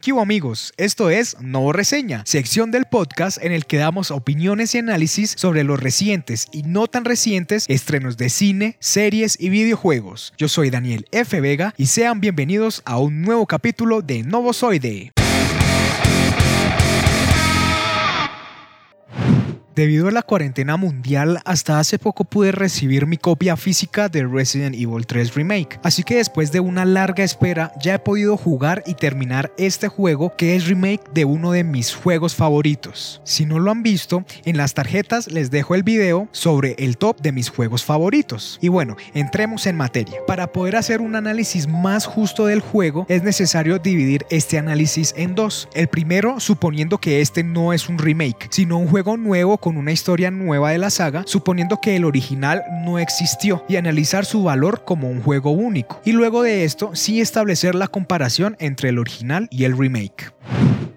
[0.00, 0.72] ¿Qué amigos?
[0.78, 5.62] Esto es Novo Reseña, sección del podcast en el que damos opiniones y análisis sobre
[5.62, 10.32] los recientes y no tan recientes estrenos de cine, series y videojuegos.
[10.38, 11.38] Yo soy Daniel F.
[11.42, 15.12] Vega y sean bienvenidos a un nuevo capítulo de Novozoide.
[19.76, 24.74] Debido a la cuarentena mundial, hasta hace poco pude recibir mi copia física de Resident
[24.74, 28.94] Evil 3 Remake, así que después de una larga espera ya he podido jugar y
[28.94, 33.22] terminar este juego que es remake de uno de mis juegos favoritos.
[33.22, 37.20] Si no lo han visto, en las tarjetas les dejo el video sobre el top
[37.20, 38.58] de mis juegos favoritos.
[38.60, 40.18] Y bueno, entremos en materia.
[40.26, 45.36] Para poder hacer un análisis más justo del juego es necesario dividir este análisis en
[45.36, 45.68] dos.
[45.74, 49.92] El primero suponiendo que este no es un remake, sino un juego nuevo con una
[49.92, 54.84] historia nueva de la saga, suponiendo que el original no existió, y analizar su valor
[54.84, 56.00] como un juego único.
[56.04, 60.32] Y luego de esto, sí establecer la comparación entre el original y el remake.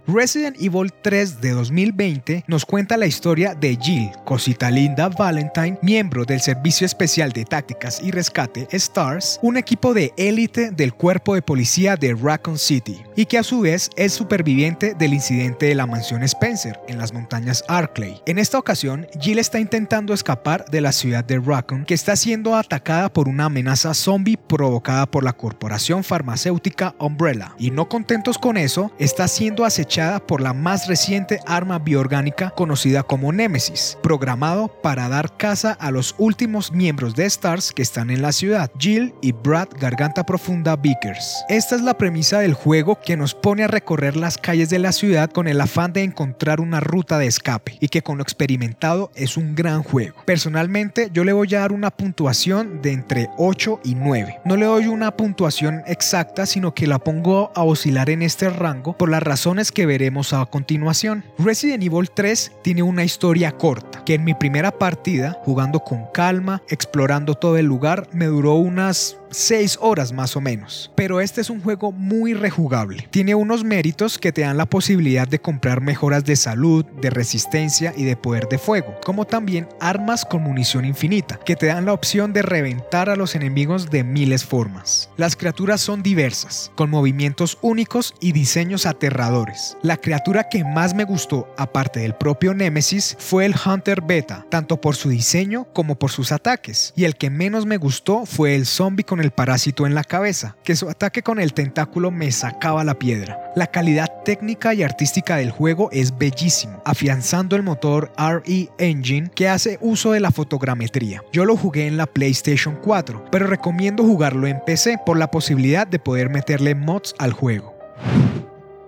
[0.05, 6.25] Resident Evil 3 de 2020 nos cuenta la historia de Jill, cosita linda Valentine, miembro
[6.25, 11.41] del Servicio Especial de Tácticas y Rescate STARS, un equipo de élite del cuerpo de
[11.41, 15.87] policía de Raccoon City, y que a su vez es superviviente del incidente de la
[15.87, 18.21] mansión Spencer en las montañas Arklay.
[18.25, 22.57] En esta ocasión, Jill está intentando escapar de la ciudad de Raccoon, que está siendo
[22.57, 28.57] atacada por una amenaza zombie provocada por la corporación farmacéutica Umbrella, y no contentos con
[28.57, 35.09] eso, está siendo acechada por la más reciente arma bioorgánica conocida como Nemesis, programado para
[35.09, 39.33] dar caza a los últimos miembros de STARS que están en la ciudad, Jill y
[39.33, 41.43] Brad Garganta Profunda Vickers.
[41.49, 44.93] Esta es la premisa del juego que nos pone a recorrer las calles de la
[44.93, 49.11] ciudad con el afán de encontrar una ruta de escape y que con lo experimentado
[49.13, 50.15] es un gran juego.
[50.25, 54.39] Personalmente yo le voy a dar una puntuación de entre 8 y 9.
[54.45, 58.97] No le doy una puntuación exacta sino que la pongo a oscilar en este rango
[58.97, 61.23] por las razones que veremos a continuación.
[61.39, 66.61] Resident Evil 3 tiene una historia corta, que en mi primera partida, jugando con calma,
[66.67, 70.91] explorando todo el lugar, me duró unas 6 horas más o menos.
[70.95, 73.07] Pero este es un juego muy rejugable.
[73.11, 77.93] Tiene unos méritos que te dan la posibilidad de comprar mejoras de salud, de resistencia
[77.95, 81.93] y de poder de fuego, como también armas con munición infinita, que te dan la
[81.93, 85.09] opción de reventar a los enemigos de miles formas.
[85.17, 89.77] Las criaturas son diversas, con movimientos únicos y diseños aterradores.
[89.81, 94.79] La criatura que más me gustó, aparte del propio Nemesis, fue el Hunter Beta, tanto
[94.79, 98.65] por su diseño como por sus ataques, y el que menos me gustó fue el
[98.65, 102.83] zombie con el parásito en la cabeza, que su ataque con el tentáculo me sacaba
[102.83, 103.51] la piedra.
[103.55, 109.49] La calidad técnica y artística del juego es bellísimo, afianzando el motor RE Engine que
[109.49, 111.23] hace uso de la fotogrametría.
[111.31, 115.87] Yo lo jugué en la PlayStation 4, pero recomiendo jugarlo en PC por la posibilidad
[115.87, 117.73] de poder meterle mods al juego.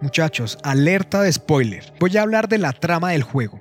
[0.01, 1.93] Muchachos, alerta de spoiler.
[1.99, 3.59] Voy a hablar de la trama del juego.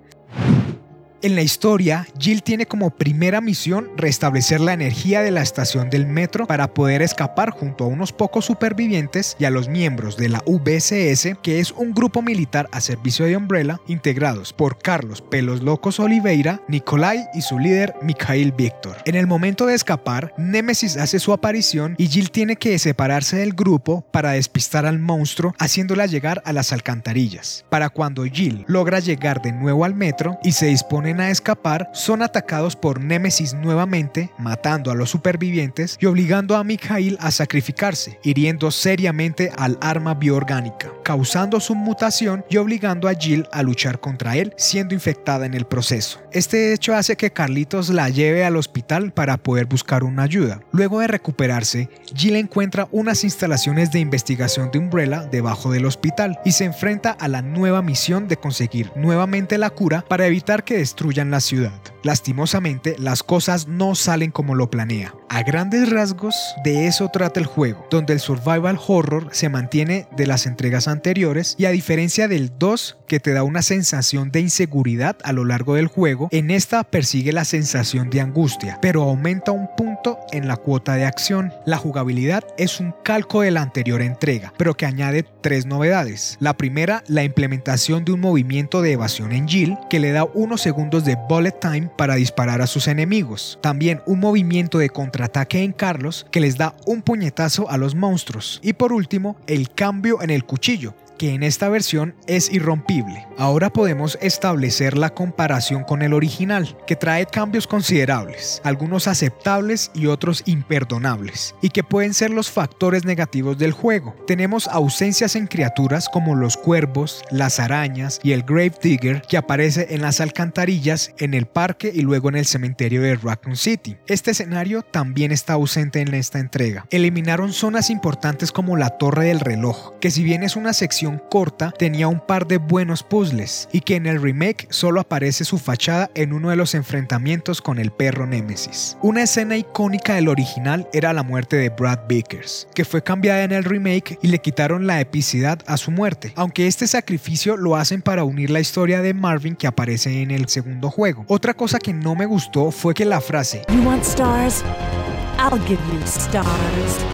[1.25, 6.05] En la historia, Jill tiene como primera misión restablecer la energía de la estación del
[6.05, 10.43] metro para poder escapar junto a unos pocos supervivientes y a los miembros de la
[10.47, 15.99] VCS, que es un grupo militar a servicio de Umbrella, integrados por Carlos Pelos Locos
[15.99, 18.99] Oliveira, Nikolai y su líder Mikhail Víctor.
[19.07, 23.55] En el momento de escapar, Nemesis hace su aparición y Jill tiene que separarse del
[23.55, 27.65] grupo para despistar al monstruo, haciéndola llegar a las alcantarillas.
[27.71, 32.23] Para cuando Jill logra llegar de nuevo al metro y se dispone a escapar, son
[32.23, 38.71] atacados por Némesis nuevamente, matando a los supervivientes y obligando a Mikhail a sacrificarse, hiriendo
[38.71, 44.53] seriamente al arma bioorgánica, causando su mutación y obligando a Jill a luchar contra él,
[44.57, 46.21] siendo infectada en el proceso.
[46.33, 50.61] Este hecho hace que Carlitos la lleve al hospital para poder buscar una ayuda.
[50.73, 56.53] Luego de recuperarse, Jill encuentra unas instalaciones de investigación de Umbrella debajo del hospital y
[56.53, 61.04] se enfrenta a la nueva misión de conseguir nuevamente la cura para evitar que destruya
[61.13, 61.81] la ciudad.
[62.03, 65.15] Lastimosamente, las cosas no salen como lo planea.
[65.29, 66.35] A grandes rasgos,
[66.65, 71.57] de eso trata el juego, donde el survival horror se mantiene de las entregas anteriores
[71.59, 75.75] y a diferencia del 2, que te da una sensación de inseguridad a lo largo
[75.75, 79.94] del juego, en esta persigue la sensación de angustia, pero aumenta un punto
[80.33, 81.53] en la cuota de acción.
[81.67, 86.37] La jugabilidad es un calco de la anterior entrega, pero que añade tres novedades.
[86.41, 90.61] La primera, la implementación de un movimiento de evasión en Jill, que le da unos
[90.61, 93.59] segundos de bullet time para disparar a sus enemigos.
[93.63, 98.61] También un movimiento de contraataque en Carlos que les da un puñetazo a los monstruos.
[98.63, 103.27] Y por último, el cambio en el cuchillo, que en esta versión es irrompible.
[103.39, 110.07] Ahora podemos establecer la comparación con el original, que trae cambios considerables, algunos aceptables y
[110.07, 114.15] otros imperdonables, y que pueden ser los factores negativos del juego.
[114.27, 119.89] Tenemos ausencias en criaturas como los cuervos, las arañas y el Grave Digger que aparece
[119.91, 123.97] en las alcantarillas, en el parque y luego en el cementerio de Raccoon City.
[124.07, 126.87] Este escenario también está ausente en esta entrega.
[126.91, 131.73] Eliminaron zonas importantes como la Torre del Reloj, que si bien es una sección corta,
[131.73, 136.11] tenía un par de buenos puzzles, y que en el remake solo aparece su fachada
[136.15, 138.97] en uno de los enfrentamientos con el perro Nemesis.
[139.03, 143.53] Una escena icónica del original era la muerte de Brad Vickers, que fue cambiada en
[143.53, 148.03] el remake y le quitaron la epicidad a su muerte, aunque este sacrificio lo hacen
[148.03, 151.25] para unir la historia de Marvin que aparece en el segundo juego.
[151.29, 153.63] Otra cosa que no me gustó fue que la frase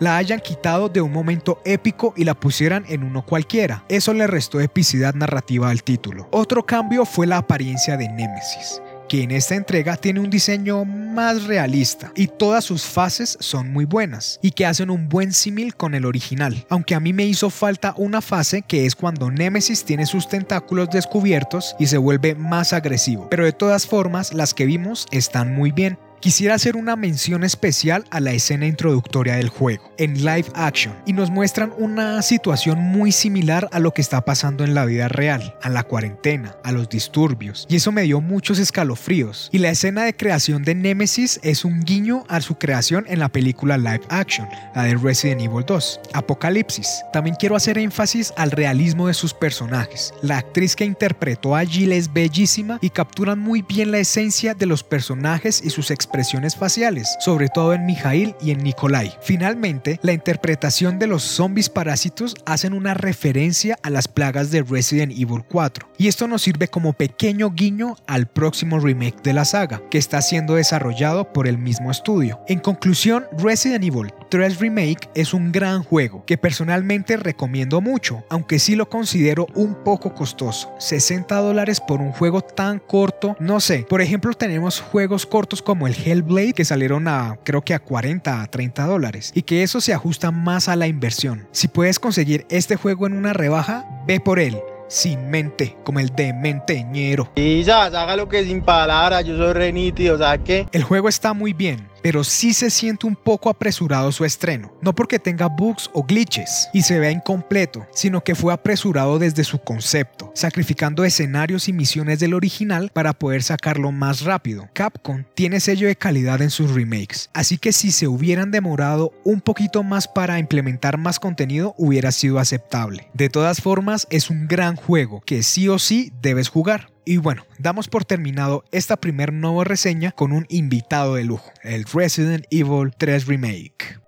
[0.01, 3.85] la hayan quitado de un momento épico y la pusieran en uno cualquiera.
[3.89, 6.29] Eso le restó epicidad narrativa al título.
[6.31, 8.81] Otro cambio fue la apariencia de Nemesis
[9.11, 13.85] que en esta entrega tiene un diseño más realista y todas sus fases son muy
[13.85, 17.51] buenas y que hacen un buen símil con el original, aunque a mí me hizo
[17.51, 22.73] falta una fase que es cuando Nemesis tiene sus tentáculos descubiertos y se vuelve más
[22.73, 25.99] agresivo, pero de todas formas las que vimos están muy bien.
[26.21, 31.15] Quisiera hacer una mención especial a la escena introductoria del juego, en live action, y
[31.15, 35.57] nos muestran una situación muy similar a lo que está pasando en la vida real,
[35.63, 39.49] a la cuarentena, a los disturbios, y eso me dio muchos escalofríos.
[39.51, 43.31] Y la escena de creación de Nemesis es un guiño a su creación en la
[43.31, 47.03] película live action, la de Resident Evil 2, Apocalipsis.
[47.15, 50.13] También quiero hacer énfasis al realismo de sus personajes.
[50.21, 54.67] La actriz que interpretó a Jill es bellísima y capturan muy bien la esencia de
[54.67, 59.15] los personajes y sus experiencias expresiones faciales, sobre todo en Mijail y en Nikolai.
[59.23, 65.13] Finalmente, la interpretación de los zombies parásitos hacen una referencia a las plagas de Resident
[65.13, 69.83] Evil 4, y esto nos sirve como pequeño guiño al próximo remake de la saga,
[69.89, 72.41] que está siendo desarrollado por el mismo estudio.
[72.49, 78.59] En conclusión, Resident Evil 3 Remake es un gran juego que personalmente recomiendo mucho, aunque
[78.59, 80.73] sí lo considero un poco costoso.
[80.81, 83.87] 60 dólares por un juego tan corto, no sé.
[83.89, 88.43] Por ejemplo, tenemos juegos cortos como el Hellblade que salieron a creo que a 40
[88.43, 91.47] a 30 dólares y que eso se ajusta más a la inversión.
[91.53, 94.57] Si puedes conseguir este juego en una rebaja, ve por él
[94.91, 97.31] sin mente, como el de menteñero.
[97.37, 100.67] Y ya, haga lo que sin palabras, yo soy reniti, o sea que...
[100.73, 104.95] El juego está muy bien, pero sí se siente un poco apresurado su estreno, no
[104.95, 109.59] porque tenga bugs o glitches y se vea incompleto, sino que fue apresurado desde su
[109.59, 114.69] concepto, sacrificando escenarios y misiones del original para poder sacarlo más rápido.
[114.73, 119.41] Capcom tiene sello de calidad en sus remakes, así que si se hubieran demorado un
[119.41, 123.09] poquito más para implementar más contenido hubiera sido aceptable.
[123.15, 126.91] De todas formas, es un gran juego que sí o sí debes jugar.
[127.05, 131.85] Y bueno, damos por terminado esta primer nueva reseña con un invitado de lujo, el
[131.85, 134.01] Resident Evil 3 Remake.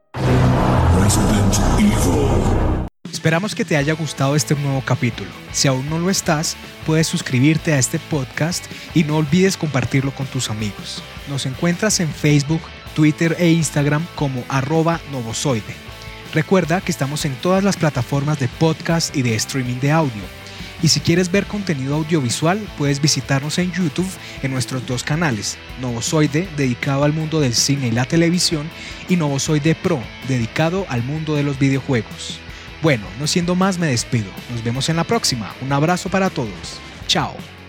[1.00, 2.86] Resident Evil.
[3.10, 5.30] Esperamos que te haya gustado este nuevo capítulo.
[5.52, 6.56] Si aún no lo estás,
[6.86, 11.02] puedes suscribirte a este podcast y no olvides compartirlo con tus amigos.
[11.28, 12.62] Nos encuentras en Facebook,
[12.94, 15.74] Twitter e Instagram como arroba novozoide.
[16.34, 20.41] Recuerda que estamos en todas las plataformas de podcast y de streaming de audio
[20.82, 24.10] y si quieres ver contenido audiovisual, puedes visitarnos en YouTube
[24.42, 28.68] en nuestros dos canales, Novozoide, dedicado al mundo del cine y la televisión,
[29.08, 32.40] y Novozoide Pro, dedicado al mundo de los videojuegos.
[32.82, 34.30] Bueno, no siendo más, me despido.
[34.50, 35.54] Nos vemos en la próxima.
[35.62, 36.80] Un abrazo para todos.
[37.06, 37.61] Chao.